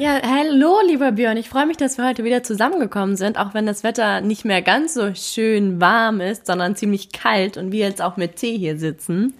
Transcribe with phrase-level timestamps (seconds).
[0.00, 1.36] Ja, hallo, lieber Björn.
[1.36, 4.62] Ich freue mich, dass wir heute wieder zusammengekommen sind, auch wenn das Wetter nicht mehr
[4.62, 8.78] ganz so schön warm ist, sondern ziemlich kalt und wir jetzt auch mit Tee hier
[8.78, 9.34] sitzen.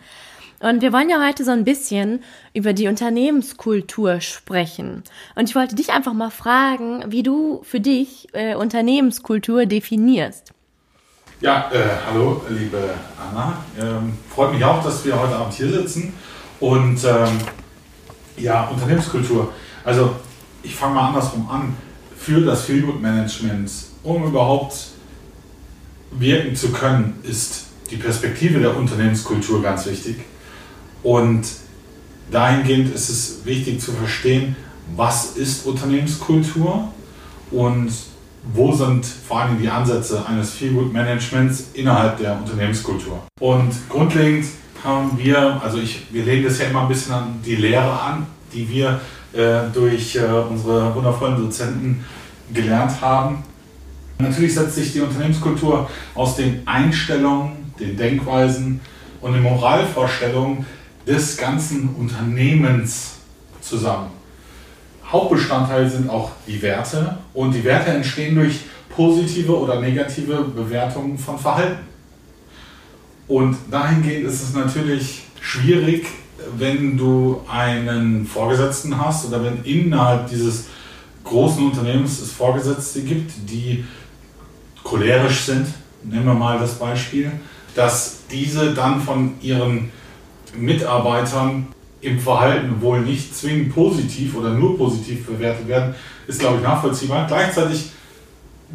[0.58, 5.02] Und wir wollen ja heute so ein bisschen über die Unternehmenskultur sprechen.
[5.34, 10.52] Und ich wollte dich einfach mal fragen, wie du für dich äh, Unternehmenskultur definierst.
[11.40, 13.64] Ja, äh, hallo, liebe Anna.
[13.80, 16.12] Ähm, freut mich auch, dass wir heute Abend hier sitzen.
[16.60, 17.38] Und ähm,
[18.36, 19.54] ja, Unternehmenskultur.
[19.86, 20.16] Also,
[20.62, 21.76] ich fange mal andersrum an.
[22.16, 23.70] Für das Feelgood Management,
[24.02, 24.88] um überhaupt
[26.12, 30.16] wirken zu können, ist die Perspektive der Unternehmenskultur ganz wichtig.
[31.02, 31.46] Und
[32.30, 34.54] dahingehend ist es wichtig zu verstehen,
[34.96, 36.92] was ist Unternehmenskultur
[37.50, 37.90] und
[38.54, 43.22] wo sind vor allem die Ansätze eines Feelgood Managements innerhalb der Unternehmenskultur.
[43.40, 44.46] Und grundlegend
[44.82, 48.26] haben wir, also ich, wir legen das ja immer ein bisschen an die Lehre an,
[48.52, 49.00] die wir
[49.72, 52.04] durch äh, unsere wundervollen Dozenten
[52.52, 53.44] gelernt haben.
[54.18, 58.80] Natürlich setzt sich die Unternehmenskultur aus den Einstellungen, den Denkweisen
[59.20, 60.66] und den Moralvorstellungen
[61.06, 63.18] des ganzen Unternehmens
[63.60, 64.10] zusammen.
[65.10, 71.38] Hauptbestandteil sind auch die Werte und die Werte entstehen durch positive oder negative Bewertungen von
[71.38, 71.80] Verhalten.
[73.26, 76.06] Und dahingehend ist es natürlich schwierig,
[76.56, 80.66] wenn du einen Vorgesetzten hast oder wenn innerhalb dieses
[81.24, 83.84] großen Unternehmens es Vorgesetzte gibt, die
[84.82, 85.66] cholerisch sind,
[86.02, 87.30] nehmen wir mal das Beispiel,
[87.74, 89.90] dass diese dann von ihren
[90.56, 91.68] Mitarbeitern
[92.00, 95.94] im Verhalten wohl nicht zwingend positiv oder nur positiv bewertet werden,
[96.26, 97.26] ist, glaube ich, nachvollziehbar.
[97.26, 97.90] Gleichzeitig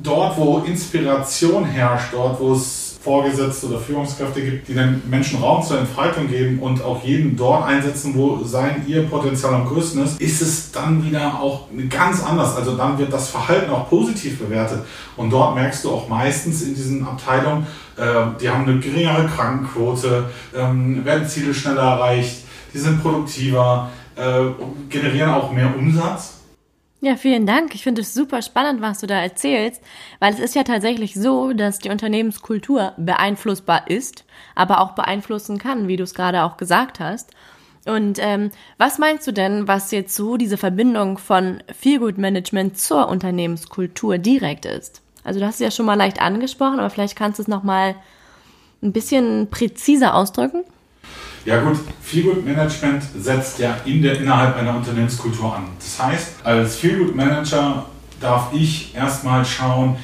[0.02, 5.62] dort, wo Inspiration herrscht, dort, wo es Vorgesetzte oder Führungskräfte gibt, die den Menschen Raum
[5.62, 10.20] zur Entfaltung geben und auch jeden dort einsetzen, wo sein ihr Potenzial am größten ist,
[10.20, 12.56] ist es dann wieder auch ganz anders.
[12.56, 14.80] Also dann wird das Verhalten auch positiv bewertet.
[15.16, 18.04] Und dort merkst du auch meistens in diesen Abteilungen, äh,
[18.42, 22.44] die haben eine geringere Krankenquote, ähm, werden Ziele schneller erreicht,
[22.74, 24.46] die sind produktiver, äh,
[24.90, 26.40] generieren auch mehr Umsatz.
[27.06, 27.76] Ja, vielen Dank.
[27.76, 29.80] Ich finde es super spannend, was du da erzählst,
[30.20, 35.88] weil es ist ja tatsächlich so, dass die Unternehmenskultur beeinflussbar ist, aber auch beeinflussen kann,
[35.88, 37.30] wie du es gerade auch gesagt hast.
[37.86, 38.50] Und ähm,
[38.80, 44.66] was meinst du denn, was jetzt so diese Verbindung von Feelgood Management zur Unternehmenskultur direkt
[44.66, 45.04] ist?
[45.24, 47.62] Also du hast es ja schon mal leicht angesprochen, aber vielleicht kannst du es noch
[47.62, 47.94] mal
[48.82, 50.64] ein bisschen präziser ausdrücken.
[51.46, 55.66] Ja gut, Feelgood Management setzt ja in der, innerhalb einer Unternehmenskultur an.
[55.78, 57.86] Das heißt, als Feelgood Manager
[58.20, 59.96] darf ich erstmal schauen,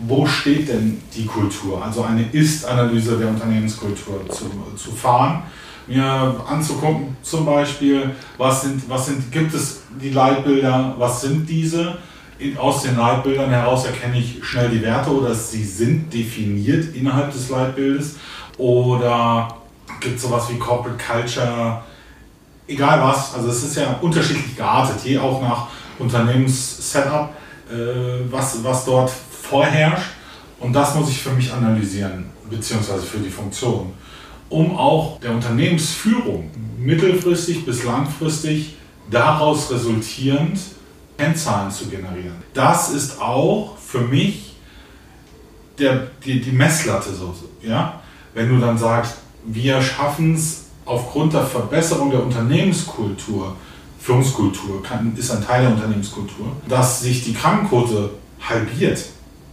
[0.00, 1.84] wo steht denn die Kultur?
[1.84, 5.44] Also eine Ist-Analyse der Unternehmenskultur zu, zu fahren,
[5.86, 6.04] mir
[6.48, 11.96] anzugucken, zum Beispiel, was sind, was sind, gibt es die Leitbilder, was sind diese?
[12.56, 17.48] Aus den Leitbildern heraus erkenne ich schnell die Werte oder sie sind definiert innerhalb des
[17.48, 18.16] Leitbildes
[18.58, 19.57] oder
[20.00, 21.82] gibt es sowas wie Corporate Culture,
[22.66, 27.30] egal was, also es ist ja unterschiedlich geartet, je auch nach Unternehmenssetup,
[27.70, 29.10] äh, was, was dort
[29.42, 30.10] vorherrscht
[30.60, 33.92] und das muss ich für mich analysieren, beziehungsweise für die Funktion,
[34.48, 38.76] um auch der Unternehmensführung mittelfristig bis langfristig
[39.10, 40.58] daraus resultierend
[41.16, 42.36] Kennzahlen zu generieren.
[42.54, 44.54] Das ist auch für mich
[45.78, 48.00] der, die, die Messlatte, so, ja?
[48.34, 53.56] wenn du dann sagst, wir schaffen es aufgrund der Verbesserung der Unternehmenskultur,
[54.00, 59.04] Führungskultur kann, ist ein Teil der Unternehmenskultur, dass sich die Krankenquote halbiert,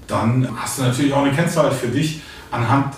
[0.07, 2.21] dann hast du natürlich auch eine Kennzahl für dich,
[2.51, 2.93] anhand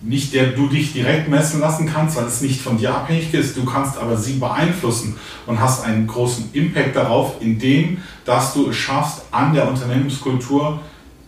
[0.00, 3.56] nicht der du dich direkt messen lassen kannst, weil es nicht von dir abhängig ist.
[3.56, 5.16] Du kannst aber sie beeinflussen
[5.46, 10.80] und hast einen großen Impact darauf, indem dass du es schaffst, an der Unternehmenskultur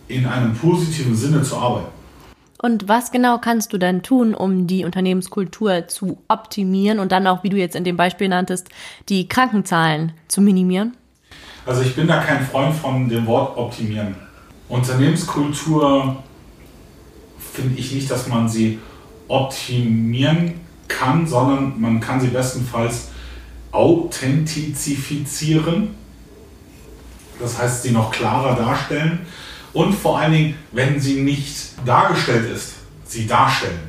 [0.07, 1.87] in einem positiven Sinne zu arbeiten.
[2.61, 7.43] Und was genau kannst du dann tun, um die Unternehmenskultur zu optimieren und dann auch,
[7.43, 8.69] wie du jetzt in dem Beispiel nanntest,
[9.09, 10.95] die Krankenzahlen zu minimieren?
[11.65, 14.13] Also ich bin da kein Freund von dem Wort optimieren.
[14.69, 16.17] Unternehmenskultur
[17.39, 18.77] finde ich nicht, dass man sie
[19.27, 23.07] optimieren kann, sondern man kann sie bestenfalls
[23.71, 25.95] authentizifizieren.
[27.39, 29.25] Das heißt, sie noch klarer darstellen
[29.73, 32.73] und vor allen Dingen, wenn sie nicht dargestellt ist,
[33.05, 33.79] sie darstellen.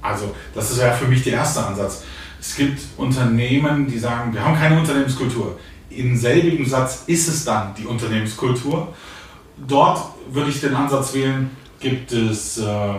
[0.00, 2.04] Also das ist ja für mich der erste Ansatz.
[2.40, 5.58] Es gibt Unternehmen, die sagen, wir haben keine Unternehmenskultur.
[5.90, 8.88] Im selbigen Satz ist es dann die Unternehmenskultur.
[9.66, 10.00] Dort
[10.30, 12.94] würde ich den Ansatz wählen, gibt es äh,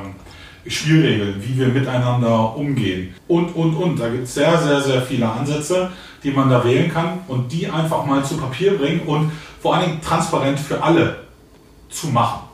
[0.68, 4.00] Spielregeln, wie wir miteinander umgehen und, und, und.
[4.00, 5.92] Da gibt es sehr, sehr, sehr viele Ansätze,
[6.24, 9.32] die man da wählen kann und die einfach mal zu Papier bringen und
[9.62, 11.24] vor allen Dingen transparent für alle
[11.94, 12.48] zu machen.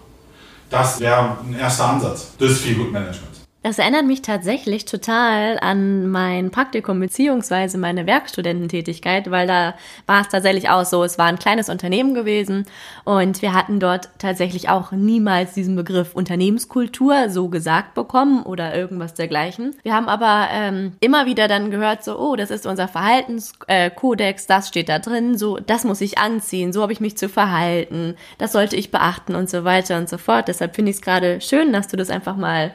[0.69, 3.38] Das wäre ein erster Ansatz des Feelgood Management.
[3.61, 9.73] Das erinnert mich tatsächlich total an mein Praktikum beziehungsweise meine Werkstudententätigkeit, weil da
[10.05, 12.65] war es tatsächlich auch so, es war ein kleines Unternehmen gewesen
[13.03, 19.13] und wir hatten dort tatsächlich auch niemals diesen Begriff Unternehmenskultur so gesagt bekommen oder irgendwas
[19.13, 19.75] dergleichen.
[19.83, 24.69] Wir haben aber ähm, immer wieder dann gehört, so, oh, das ist unser Verhaltenskodex, das
[24.69, 28.53] steht da drin, so, das muss ich anziehen, so habe ich mich zu verhalten, das
[28.53, 30.47] sollte ich beachten und so weiter und so fort.
[30.47, 32.71] Deshalb finde ich es gerade schön, dass du das einfach mal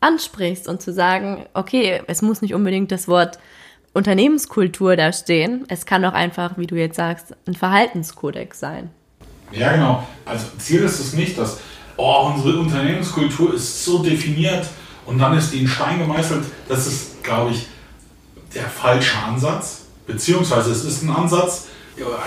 [0.00, 3.38] ansprichst und zu sagen, okay, es muss nicht unbedingt das Wort
[3.94, 5.64] Unternehmenskultur da stehen.
[5.68, 8.90] Es kann auch einfach, wie du jetzt sagst, ein Verhaltenskodex sein.
[9.50, 10.06] Ja, genau.
[10.24, 11.58] Also Ziel ist es nicht, dass
[11.96, 14.68] oh, unsere Unternehmenskultur ist so definiert
[15.06, 16.44] und dann ist die in Stein gemeißelt.
[16.68, 17.66] Das ist, glaube ich,
[18.54, 19.86] der falsche Ansatz.
[20.06, 21.66] Beziehungsweise es ist ein Ansatz,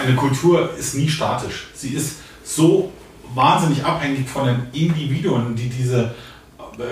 [0.04, 1.70] eine Kultur ist nie statisch.
[1.74, 2.92] Sie ist so
[3.34, 6.14] wahnsinnig abhängig von den Individuen, die diese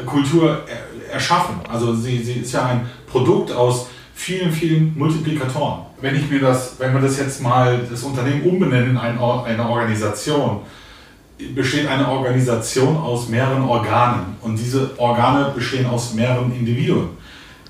[0.06, 0.64] Kultur
[1.12, 1.56] erschaffen.
[1.70, 5.82] Also sie, sie ist ja ein Produkt aus vielen, vielen Multiplikatoren.
[6.02, 10.62] Wenn ich mir das, wenn wir das jetzt mal das Unternehmen umbenennen in eine Organisation,
[11.56, 17.10] besteht eine Organisation aus mehreren Organen und diese Organe bestehen aus mehreren Individuen.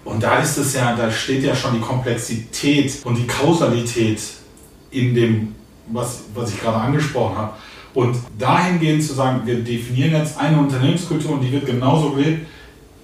[0.04, 4.22] Und da ist es ja, da steht ja schon die Komplexität und die Kausalität
[4.90, 5.56] in dem,
[5.88, 7.54] was, was ich gerade angesprochen habe.
[7.94, 12.46] Und dahingehend zu sagen, wir definieren jetzt eine Unternehmenskultur und die wird genauso gelebt,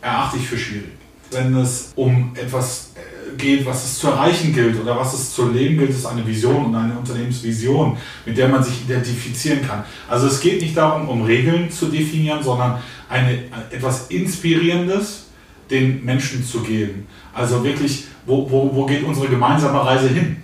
[0.01, 0.89] erachte ich für schwierig.
[1.31, 5.49] Wenn es um etwas äh, geht, was es zu erreichen gilt oder was es zu
[5.49, 9.83] leben gilt, ist eine Vision und eine Unternehmensvision, mit der man sich identifizieren kann.
[10.07, 12.79] Also es geht nicht darum, um Regeln zu definieren, sondern
[13.09, 15.25] eine, etwas Inspirierendes
[15.69, 17.07] den Menschen zu geben.
[17.33, 20.37] Also wirklich, wo, wo, wo geht unsere gemeinsame Reise hin?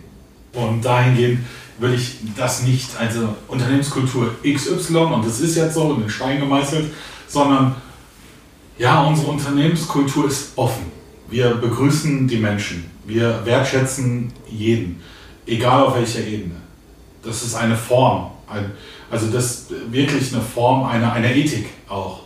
[0.53, 1.39] Und dahingehend
[1.81, 6.39] würde ich das nicht, also Unternehmenskultur XY und das ist jetzt so in den Stein
[6.39, 6.93] gemeißelt,
[7.27, 7.75] sondern
[8.77, 10.85] ja, unsere Unternehmenskultur ist offen.
[11.29, 12.89] Wir begrüßen die Menschen.
[13.05, 15.01] Wir wertschätzen jeden,
[15.47, 16.55] egal auf welcher Ebene.
[17.23, 18.71] Das ist eine Form, ein,
[19.09, 22.21] also das wirklich eine Form einer, einer Ethik auch.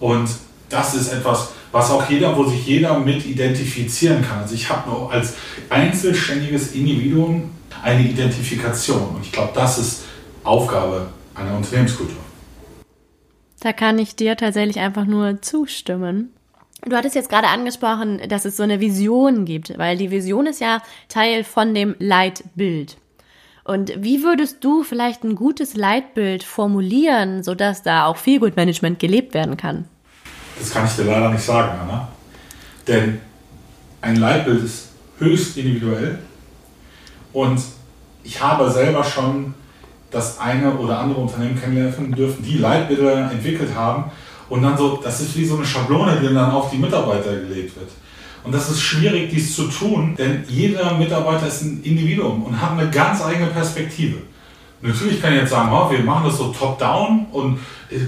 [0.00, 0.28] Und
[0.68, 4.40] das ist etwas, was auch jeder, wo sich jeder mit identifizieren kann.
[4.40, 5.34] Also ich habe nur als
[5.70, 7.50] einzelständiges Individuum
[7.82, 9.16] eine Identifikation.
[9.16, 10.04] Und ich glaube, das ist
[10.44, 12.16] Aufgabe einer Unternehmenskultur.
[13.60, 16.30] Da kann ich dir tatsächlich einfach nur zustimmen.
[16.84, 20.60] Du hattest jetzt gerade angesprochen, dass es so eine Vision gibt, weil die Vision ist
[20.60, 22.96] ja Teil von dem Leitbild.
[23.64, 29.56] Und wie würdest du vielleicht ein gutes Leitbild formulieren, sodass da auch Feelgood-Management gelebt werden
[29.56, 29.88] kann?
[30.58, 32.08] Das kann ich dir leider nicht sagen, Anna.
[32.86, 33.20] Denn
[34.00, 36.18] ein Leitbild ist höchst individuell
[37.32, 37.60] und
[38.24, 39.54] ich habe selber schon
[40.10, 44.10] das eine oder andere Unternehmen kennenlernen dürfen, die Leitbilder entwickelt haben.
[44.48, 47.74] Und dann so, das ist wie so eine Schablone, die dann auf die Mitarbeiter gelegt
[47.76, 47.90] wird.
[48.44, 52.72] Und das ist schwierig, dies zu tun, denn jeder Mitarbeiter ist ein Individuum und hat
[52.72, 54.18] eine ganz eigene Perspektive.
[54.82, 57.98] Natürlich kann ich jetzt sagen, oh, wir machen das so top-down und äh,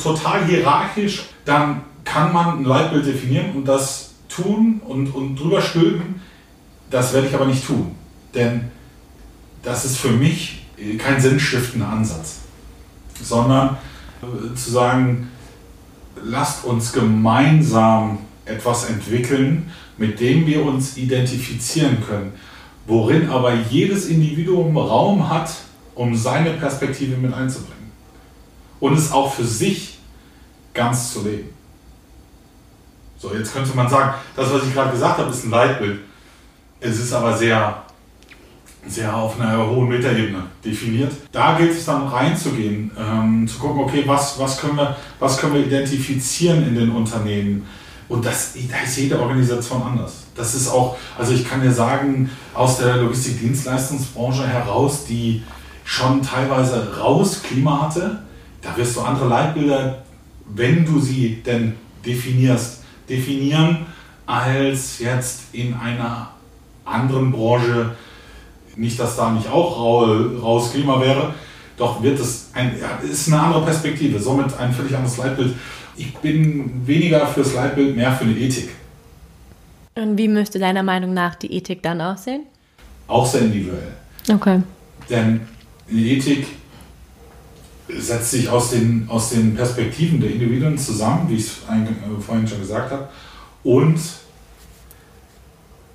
[0.00, 1.24] total hierarchisch.
[1.44, 6.20] Dann kann man ein Leitbild definieren und das tun und, und drüber stülpen.
[6.90, 7.94] Das werde ich aber nicht tun.
[8.34, 8.70] Denn
[9.62, 10.66] das ist für mich
[10.98, 12.38] kein sinnstiftender Ansatz,
[13.22, 13.76] sondern
[14.22, 15.28] äh, zu sagen,
[16.24, 22.32] lasst uns gemeinsam etwas entwickeln, mit dem wir uns identifizieren können,
[22.86, 25.50] worin aber jedes Individuum Raum hat,
[25.94, 27.92] um seine Perspektive mit einzubringen
[28.80, 29.98] und es auch für sich
[30.72, 31.59] ganz zu leben.
[33.20, 36.00] So, jetzt könnte man sagen, das, was ich gerade gesagt habe, ist ein Leitbild.
[36.80, 37.82] Es ist aber sehr
[38.86, 41.12] sehr auf einer hohen Metaebene definiert.
[41.32, 45.54] Da gilt es dann reinzugehen, ähm, zu gucken, okay, was, was, können wir, was können
[45.54, 47.66] wir identifizieren in den Unternehmen?
[48.08, 50.24] Und das, da ist jede Organisation anders.
[50.34, 55.42] Das ist auch, also ich kann dir sagen, aus der Logistikdienstleistungsbranche heraus, die
[55.84, 58.22] schon teilweise raus Klima hatte,
[58.62, 60.02] da wirst du andere Leitbilder,
[60.46, 61.74] wenn du sie denn
[62.04, 62.79] definierst,
[63.10, 63.86] definieren,
[64.24, 66.30] als jetzt in einer
[66.84, 67.96] anderen Branche
[68.76, 69.78] nicht, dass da nicht auch
[70.42, 71.34] raues Klima wäre.
[71.76, 75.54] Doch wird es ein, ist eine andere Perspektive, somit ein völlig anderes Leitbild.
[75.96, 78.70] Ich bin weniger fürs Leitbild, mehr für eine Ethik.
[79.96, 82.44] Und wie müsste deiner Meinung nach die Ethik dann aussehen?
[83.06, 83.92] Auch sehr individuell.
[84.32, 84.62] Okay.
[85.08, 85.40] Denn
[85.90, 86.46] eine Ethik
[87.98, 92.46] setzt sich aus den, aus den Perspektiven der Individuen zusammen, wie ich es äh, vorhin
[92.46, 93.08] schon gesagt habe,
[93.62, 93.98] und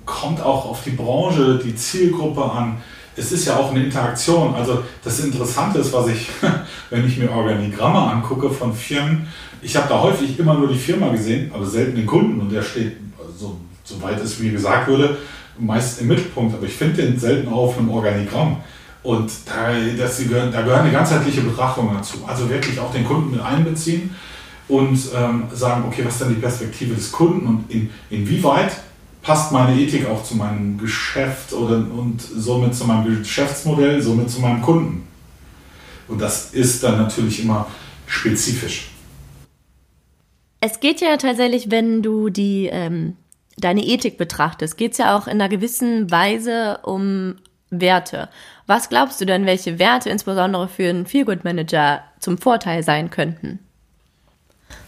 [0.04, 2.76] kommt auch auf die Branche, die Zielgruppe an.
[3.16, 4.54] Es ist ja auch eine Interaktion.
[4.54, 6.28] Also das Interessante ist, was ich,
[6.90, 9.26] wenn ich mir Organigramme angucke von Firmen,
[9.62, 12.62] ich habe da häufig immer nur die Firma gesehen, aber selten den Kunden und der
[12.62, 12.98] steht,
[13.36, 15.16] so, soweit es mir gesagt wurde,
[15.58, 16.54] meist im Mittelpunkt.
[16.54, 18.58] Aber ich finde den selten auf einem Organigramm.
[19.06, 22.18] Und da, das, da gehört eine ganzheitliche Betrachtung dazu.
[22.26, 24.16] Also wirklich auch den Kunden mit einbeziehen
[24.66, 28.72] und ähm, sagen, okay, was ist denn die Perspektive des Kunden und in, inwieweit
[29.22, 34.40] passt meine Ethik auch zu meinem Geschäft oder, und somit zu meinem Geschäftsmodell, somit zu
[34.40, 35.06] meinem Kunden.
[36.08, 37.68] Und das ist dann natürlich immer
[38.08, 38.90] spezifisch.
[40.60, 43.14] Es geht ja tatsächlich, wenn du die, ähm,
[43.56, 47.36] deine Ethik betrachtest, geht es ja auch in einer gewissen Weise um
[47.70, 48.28] Werte.
[48.66, 53.60] Was glaubst du denn, welche Werte insbesondere für einen Feelgood-Manager zum Vorteil sein könnten?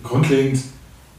[0.03, 0.65] Grundlegend,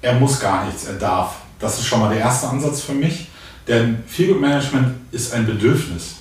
[0.02, 1.38] er muss gar nichts, er darf.
[1.60, 3.30] Das ist schon mal der erste Ansatz für mich,
[3.68, 6.18] denn Feelgood-Management ist ein Bedürfnis.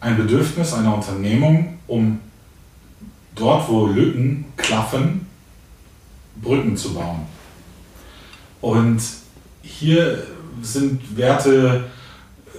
[0.00, 2.20] Ein Bedürfnis einer Unternehmung, um
[3.34, 5.26] dort, wo Lücken klaffen,
[6.36, 7.26] Brücken zu bauen.
[8.62, 9.02] Und
[9.62, 10.26] hier
[10.62, 11.84] sind Werte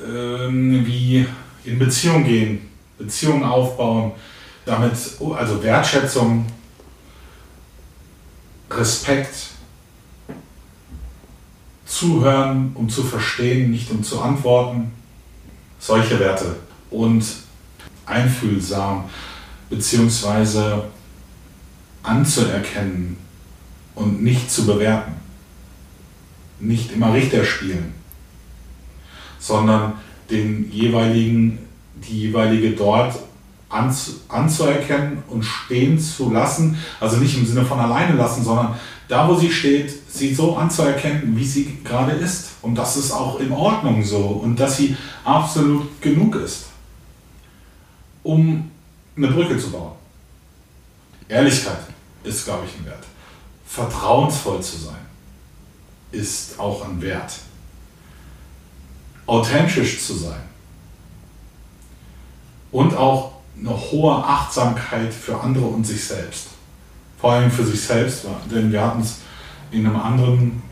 [0.08, 1.26] ähm, wie
[1.64, 4.12] in Beziehung gehen, Beziehungen aufbauen,
[4.66, 4.94] damit,
[5.36, 6.46] also Wertschätzung,
[8.70, 9.52] Respekt,
[11.86, 14.92] zuhören, um zu verstehen, nicht um zu antworten,
[15.80, 16.56] solche Werte.
[16.90, 17.26] Und
[18.06, 19.10] einfühlsam
[19.70, 20.86] beziehungsweise
[22.04, 23.18] anzuerkennen
[23.96, 25.14] und nicht zu bewerten,
[26.60, 27.94] nicht immer Richter spielen,
[29.40, 29.94] sondern
[30.32, 31.60] den jeweiligen,
[32.08, 33.16] die jeweilige dort
[33.70, 36.78] anzuerkennen und stehen zu lassen.
[37.00, 38.76] Also nicht im Sinne von alleine lassen, sondern
[39.08, 42.52] da, wo sie steht, sie so anzuerkennen, wie sie gerade ist.
[42.62, 46.66] Und das ist auch in Ordnung so und dass sie absolut genug ist,
[48.24, 48.70] um
[49.16, 49.94] eine Brücke zu bauen.
[51.28, 51.80] Ehrlichkeit
[52.24, 53.04] ist, glaube ich, ein Wert.
[53.66, 54.96] Vertrauensvoll zu sein
[56.12, 57.32] ist auch ein Wert
[59.26, 60.42] authentisch zu sein.
[62.72, 66.48] Und auch eine hohe Achtsamkeit für andere und sich selbst.
[67.20, 69.20] Vor allem für sich selbst, denn wir hatten es
[69.72, 70.64] in, einem anderen,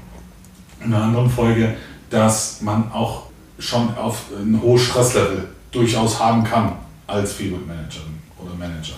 [0.80, 1.78] in einer anderen Folge,
[2.10, 3.24] dass man auch
[3.60, 6.74] schon auf ein hohes Stresslevel durchaus haben kann
[7.06, 8.96] als Feedback Managerin oder Manager.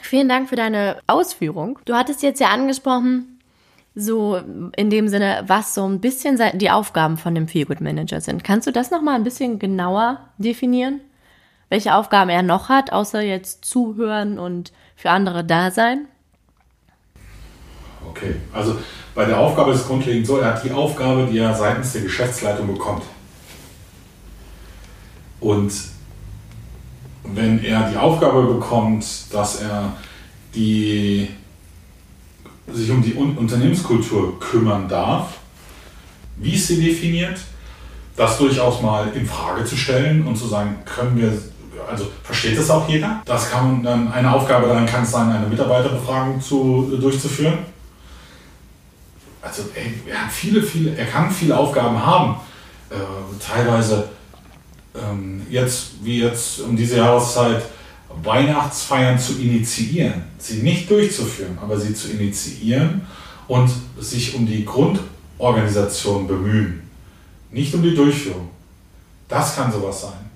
[0.00, 1.78] Vielen Dank für deine Ausführung.
[1.84, 3.33] Du hattest jetzt ja angesprochen,
[3.94, 4.40] so
[4.76, 8.42] in dem Sinne, was so ein bisschen die Aufgaben von dem Feelgood Manager sind.
[8.42, 11.00] Kannst du das nochmal ein bisschen genauer definieren?
[11.68, 16.06] Welche Aufgaben er noch hat, außer jetzt zuhören und für andere da sein?
[18.08, 18.76] Okay, also
[19.14, 22.66] bei der Aufgabe ist grundlegend so, er hat die Aufgabe, die er seitens der Geschäftsleitung
[22.66, 23.04] bekommt.
[25.40, 25.72] Und
[27.24, 29.92] wenn er die Aufgabe bekommt, dass er
[30.54, 31.28] die
[32.72, 35.34] sich um die Unternehmenskultur kümmern darf,
[36.36, 37.38] wie ist sie definiert,
[38.16, 41.32] das durchaus mal in Frage zu stellen und zu sagen, können wir,
[41.90, 43.22] also versteht das auch jeder?
[43.24, 47.58] Das kann dann eine Aufgabe daran kann es sein, eine Mitarbeiterbefragung zu, durchzuführen.
[49.42, 52.36] Also ey, er hat viele, viele, er kann viele Aufgaben haben.
[52.90, 52.96] Äh,
[53.44, 54.08] teilweise
[54.94, 57.62] ähm, jetzt, wie jetzt um diese Jahreszeit,
[58.22, 63.02] Weihnachtsfeiern zu initiieren, sie nicht durchzuführen, aber sie zu initiieren
[63.48, 66.82] und sich um die Grundorganisation bemühen,
[67.50, 68.48] nicht um die Durchführung.
[69.28, 70.30] Das kann sowas sein.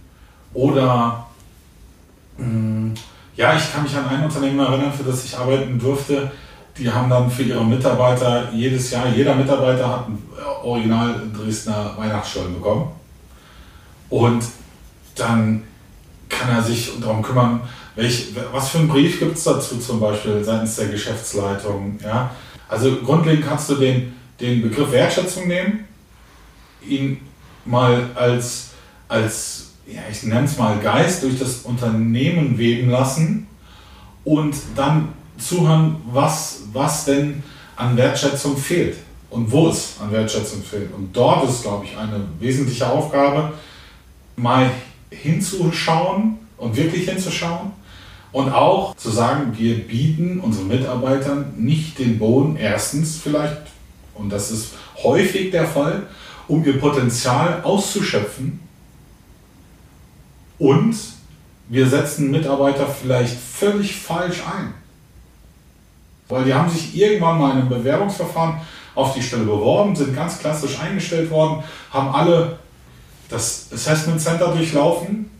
[0.55, 1.27] Oder,
[2.39, 2.95] mh, hm,
[3.37, 6.31] ja, ich kann mich an ein Unternehmen erinnern, für das ich arbeiten durfte.
[6.77, 10.23] Die haben dann für ihre Mitarbeiter jedes Jahr, jeder Mitarbeiter hat einen
[10.63, 12.91] Original Dresdner Weihnachtsstollen bekommen.
[14.11, 14.43] Und
[15.15, 15.63] dann
[16.29, 17.61] kann er sich darum kümmern,
[17.95, 21.99] welch, was für einen Brief gibt es dazu zum Beispiel seitens der Geschäftsleitung.
[22.03, 22.31] Ja?
[22.69, 25.85] Also grundlegend kannst du den, den Begriff Wertschätzung nehmen,
[26.87, 27.21] ihn
[27.65, 28.71] mal als,
[29.09, 33.47] als ja, ich nenne es mal Geist durch das Unternehmen weben lassen
[34.25, 35.09] und dann
[35.39, 37.43] zuhören, was, was denn
[37.77, 38.97] an Wertschätzung fehlt
[39.31, 40.93] und wo es an Wertschätzung fehlt.
[40.93, 43.53] Und dort ist, glaube ich, eine wesentliche Aufgabe,
[44.37, 44.71] mal
[45.11, 47.73] hinzuschauen und wirklich hinzuschauen
[48.33, 53.63] Und auch zu sagen, wir bieten unseren Mitarbeitern nicht den Boden, erstens vielleicht,
[54.15, 56.07] und das ist häufig der Fall,
[56.47, 58.61] um ihr Potenzial auszuschöpfen.
[60.59, 60.97] Und
[61.69, 64.75] wir setzen Mitarbeiter vielleicht völlig falsch ein.
[66.29, 68.61] Weil die haben sich irgendwann mal in einem Bewerbungsverfahren
[68.95, 72.59] auf die Stelle beworben, sind ganz klassisch eingestellt worden, haben alle
[73.29, 75.31] das Assessment Center durchlaufen.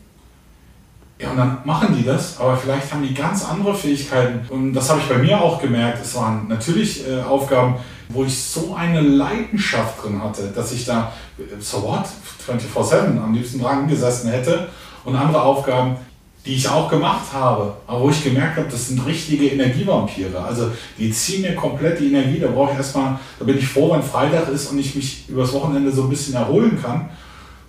[1.19, 4.47] Ja, und dann machen die das, aber vielleicht haben die ganz andere Fähigkeiten.
[4.49, 5.99] Und das habe ich bei mir auch gemerkt.
[6.01, 7.75] Es waren natürlich äh, Aufgaben,
[8.07, 11.11] wo ich so eine Leidenschaft drin hatte, dass ich da,
[11.59, 12.05] so what,
[12.47, 14.69] 24-7 am liebsten dran gesessen hätte.
[15.03, 15.97] Und andere Aufgaben,
[16.45, 20.41] die ich auch gemacht habe, aber wo ich gemerkt habe, das sind richtige Energievampire.
[20.41, 22.39] Also die ziehen mir komplett die Energie.
[22.39, 25.51] Da brauche ich erstmal, da bin ich froh, wenn Freitag ist und ich mich übers
[25.51, 27.09] Wochenende so ein bisschen erholen kann.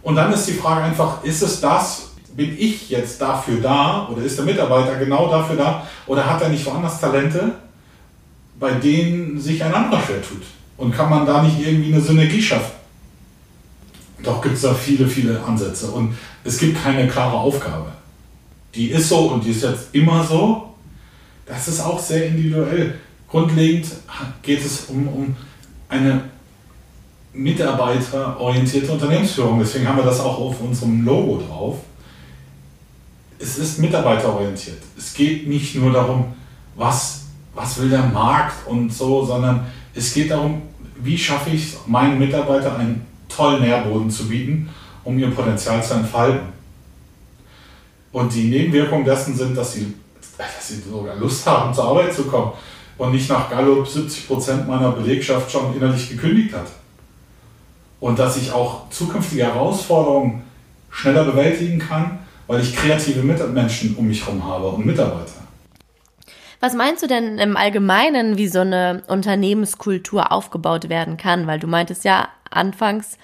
[0.03, 4.23] Und dann ist die Frage einfach, ist es das, bin ich jetzt dafür da oder
[4.23, 7.53] ist der Mitarbeiter genau dafür da oder hat er nicht woanders Talente,
[8.59, 10.43] bei denen sich ein anderer schwer tut?
[10.77, 12.73] Und kann man da nicht irgendwie eine Synergie schaffen?
[14.23, 17.93] Doch gibt es da viele, viele Ansätze und es gibt keine klare Aufgabe
[18.75, 20.75] die ist so und die ist jetzt immer so.
[21.47, 22.99] Das ist auch sehr individuell.
[23.29, 23.87] Grundlegend
[24.43, 25.37] geht es um, um
[25.89, 26.30] eine
[27.33, 29.59] mitarbeiterorientierte Unternehmensführung.
[29.61, 31.77] Deswegen haben wir das auch auf unserem Logo drauf.
[33.39, 34.83] Es ist mitarbeiterorientiert.
[34.99, 36.33] Es geht nicht nur darum,
[36.77, 40.63] was, was will der Markt und so, sondern es geht darum,
[41.03, 44.69] wie schaffe ich es, meinen Mitarbeitern einen tollen Nährboden zu bieten,
[45.05, 46.49] um ihr Potenzial zu entfalten.
[48.13, 49.95] Und die Nebenwirkungen dessen sind, dass sie,
[50.37, 52.53] dass sie sogar Lust haben, zur Arbeit zu kommen
[52.99, 56.67] und nicht nach Gallup 70 Prozent meiner Belegschaft schon innerlich gekündigt hat.
[58.01, 60.43] Und dass ich auch zukünftige Herausforderungen
[60.91, 65.41] schneller bewältigen kann, weil ich kreative Mitmenschen um mich herum habe und Mitarbeiter.
[66.61, 71.47] Was meinst du denn im Allgemeinen, wie so eine Unternehmenskultur aufgebaut werden kann?
[71.47, 73.17] Weil du meintest ja anfangs,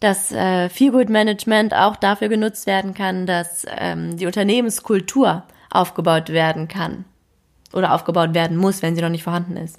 [0.00, 6.66] dass äh, Feelgood Management auch dafür genutzt werden kann, dass ähm, die Unternehmenskultur aufgebaut werden
[6.66, 7.04] kann
[7.72, 9.78] oder aufgebaut werden muss, wenn sie noch nicht vorhanden ist.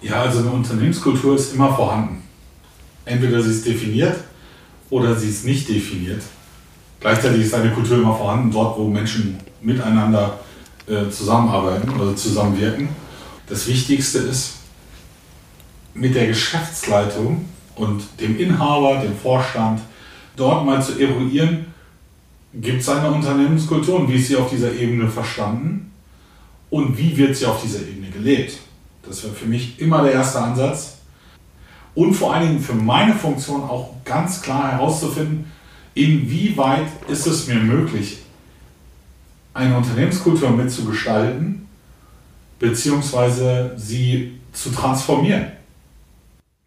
[0.00, 2.22] Ja, also eine Unternehmenskultur ist immer vorhanden.
[3.04, 4.16] Entweder sie ist definiert
[4.90, 6.22] oder sie ist nicht definiert.
[7.00, 10.38] Gleichzeitig ist eine Kultur immer vorhanden, dort wo Menschen miteinander
[10.86, 12.88] äh, zusammenarbeiten oder zusammenwirken.
[13.48, 14.54] Das Wichtigste ist,
[15.94, 19.80] mit der Geschäftsleitung und dem Inhaber, dem Vorstand,
[20.36, 21.66] dort mal zu eruieren,
[22.54, 25.90] gibt es eine Unternehmenskultur und wie ist sie auf dieser Ebene verstanden
[26.70, 28.58] und wie wird sie auf dieser Ebene gelebt.
[29.06, 30.98] Das wäre für mich immer der erste Ansatz.
[31.94, 35.50] Und vor allen Dingen für meine Funktion auch ganz klar herauszufinden,
[35.94, 38.18] inwieweit ist es mir möglich,
[39.54, 41.68] eine Unternehmenskultur mitzugestalten,
[42.58, 45.52] beziehungsweise sie zu transformieren.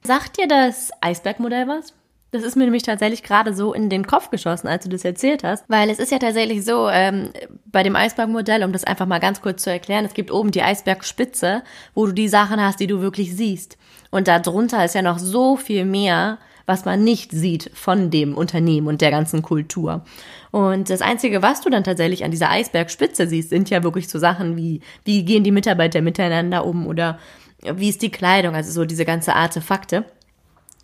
[0.04, 1.95] Sagt dir das Eisbergmodell was?
[2.36, 5.46] Das ist mir nämlich tatsächlich gerade so in den Kopf geschossen, als du das erzählt
[5.46, 7.30] hast, weil es ist ja tatsächlich so, ähm,
[7.66, 10.62] bei dem Eisbergmodell, um das einfach mal ganz kurz zu erklären, es gibt oben die
[10.62, 13.78] Eisbergspitze, wo du die Sachen hast, die du wirklich siehst.
[14.12, 18.88] Und darunter ist ja noch so viel mehr, was man nicht sieht von dem Unternehmen
[18.88, 20.04] und der ganzen Kultur.
[20.52, 24.20] Und das Einzige, was du dann tatsächlich an dieser Eisbergspitze siehst, sind ja wirklich so
[24.20, 27.18] Sachen wie, wie gehen die Mitarbeiter miteinander um oder
[27.62, 30.04] wie ist die Kleidung, also so diese ganze Artefakte.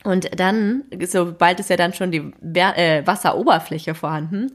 [0.03, 4.51] Und dann, sobald ist ja dann schon die äh, Wasseroberfläche vorhanden.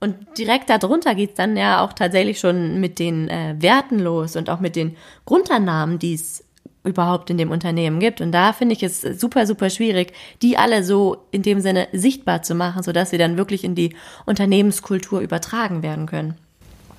[0.00, 4.48] Und direkt darunter geht's dann ja auch tatsächlich schon mit den äh, Werten los und
[4.48, 6.42] auch mit den Grundannahmen, die es
[6.82, 8.22] überhaupt in dem Unternehmen gibt.
[8.22, 12.42] Und da finde ich es super, super schwierig, die alle so in dem Sinne sichtbar
[12.42, 16.34] zu machen, sodass sie dann wirklich in die Unternehmenskultur übertragen werden können.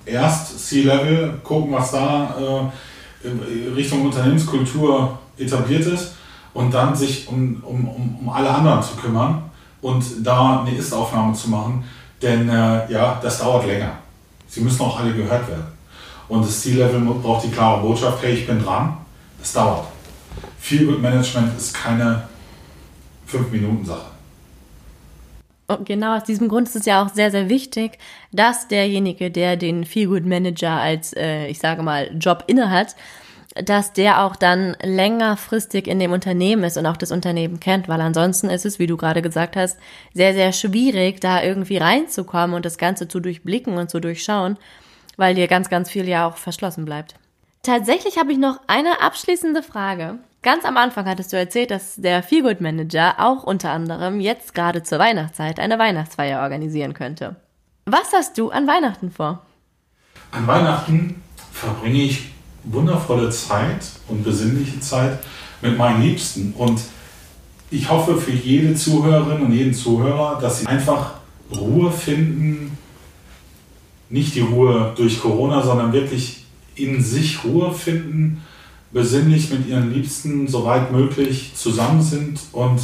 [0.06, 2.72] Erst C-Level, gucken, was da äh
[3.76, 6.16] Richtung Unternehmenskultur etabliert ist
[6.54, 9.42] und dann sich um, um, um, um alle anderen zu kümmern
[9.80, 11.84] und da eine Ist-Aufnahme zu machen,
[12.20, 13.92] denn äh, ja, das dauert länger.
[14.48, 15.66] Sie müssen auch alle gehört werden.
[16.28, 18.96] Und das C-Level braucht die klare Botschaft, hey, ich bin dran,
[19.38, 19.86] das dauert.
[20.58, 22.22] Feel Good Management ist keine
[23.30, 24.12] 5-Minuten-Sache.
[25.66, 27.98] Und genau aus diesem Grund ist es ja auch sehr, sehr wichtig,
[28.30, 32.94] dass derjenige, der den Feelgood Manager als, äh, ich sage mal, Job innehat,
[33.54, 38.00] dass der auch dann längerfristig in dem Unternehmen ist und auch das Unternehmen kennt, weil
[38.00, 39.78] ansonsten ist es, wie du gerade gesagt hast,
[40.14, 44.56] sehr, sehr schwierig, da irgendwie reinzukommen und das Ganze zu durchblicken und zu durchschauen,
[45.16, 47.14] weil dir ganz, ganz viel ja auch verschlossen bleibt.
[47.62, 50.18] Tatsächlich habe ich noch eine abschließende Frage.
[50.42, 54.82] Ganz am Anfang hattest du erzählt, dass der Feelgood Manager auch unter anderem jetzt gerade
[54.82, 57.36] zur Weihnachtszeit eine Weihnachtsfeier organisieren könnte.
[57.84, 59.46] Was hast du an Weihnachten vor?
[60.32, 62.32] An Weihnachten verbringe ich
[62.64, 65.18] wundervolle Zeit und besinnliche Zeit
[65.60, 66.52] mit meinen Liebsten.
[66.56, 66.80] Und
[67.70, 71.14] ich hoffe für jede Zuhörerin und jeden Zuhörer, dass sie einfach
[71.50, 72.76] Ruhe finden.
[74.10, 76.44] Nicht die Ruhe durch Corona, sondern wirklich
[76.74, 78.42] in sich Ruhe finden,
[78.92, 82.80] besinnlich mit ihren Liebsten soweit möglich zusammen sind und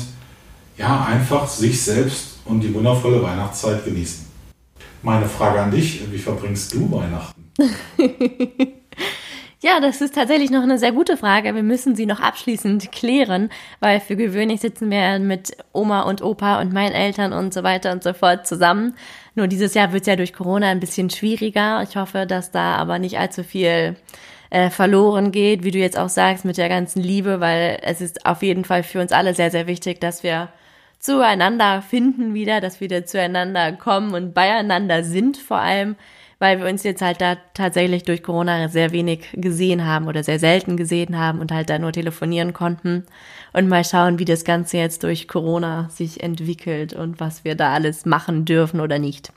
[0.79, 4.27] ja, einfach sich selbst und die wundervolle Weihnachtszeit genießen.
[5.03, 7.45] Meine Frage an dich, wie verbringst du Weihnachten?
[9.61, 11.53] Ja, das ist tatsächlich noch eine sehr gute Frage.
[11.53, 16.61] Wir müssen sie noch abschließend klären, weil für gewöhnlich sitzen wir mit Oma und Opa
[16.61, 18.94] und meinen Eltern und so weiter und so fort zusammen.
[19.35, 21.83] Nur dieses Jahr wird es ja durch Corona ein bisschen schwieriger.
[21.83, 23.97] Ich hoffe, dass da aber nicht allzu viel
[24.51, 28.27] äh, verloren geht, wie du jetzt auch sagst, mit der ganzen Liebe, weil es ist
[28.27, 30.51] auf jeden Fall für uns alle sehr, sehr wichtig, dass wir
[30.98, 35.96] zueinander finden wieder, dass wir wieder zueinander kommen und beieinander sind vor allem
[36.38, 40.38] weil wir uns jetzt halt da tatsächlich durch Corona sehr wenig gesehen haben oder sehr
[40.38, 43.04] selten gesehen haben und halt da nur telefonieren konnten
[43.52, 47.72] und mal schauen, wie das Ganze jetzt durch Corona sich entwickelt und was wir da
[47.72, 49.32] alles machen dürfen oder nicht.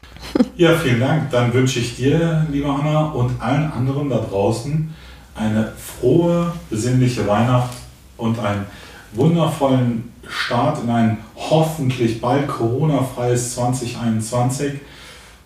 [0.58, 1.32] Ja, vielen Dank.
[1.32, 4.93] Dann wünsche ich dir, liebe Anna, und allen anderen da draußen
[5.34, 7.71] eine frohe, besinnliche Weihnacht
[8.17, 8.65] und einen
[9.13, 14.80] wundervollen Start in ein hoffentlich bald Corona-freies 2021.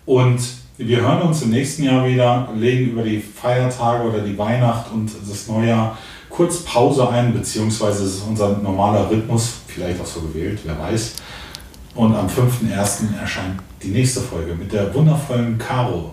[0.05, 0.39] Und
[0.77, 5.11] wir hören uns im nächsten Jahr wieder, legen über die Feiertage oder die Weihnacht und
[5.27, 5.97] das Neujahr
[6.29, 11.15] kurz Pause ein, beziehungsweise es ist unser normaler Rhythmus, vielleicht auch so gewählt, wer weiß.
[11.95, 13.17] Und am 5.1.
[13.19, 16.11] erscheint die nächste Folge mit der wundervollen Caro.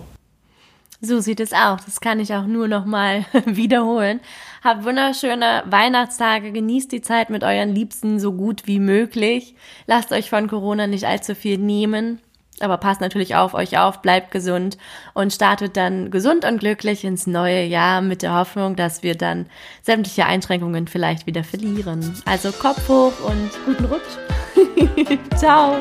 [1.05, 1.81] So sieht es aus.
[1.85, 4.21] Das kann ich auch nur noch mal wiederholen.
[4.63, 9.57] Habt wunderschöne Weihnachtstage, genießt die Zeit mit euren Liebsten so gut wie möglich.
[9.89, 12.21] Lasst euch von Corona nicht allzu viel nehmen.
[12.61, 14.79] Aber passt natürlich auf euch auf, bleibt gesund
[15.15, 19.47] und startet dann gesund und glücklich ins neue Jahr mit der Hoffnung, dass wir dann
[19.83, 22.15] sämtliche Einschränkungen vielleicht wieder verlieren.
[22.27, 25.19] Also Kopf hoch und guten Rutsch.
[25.37, 25.81] Ciao.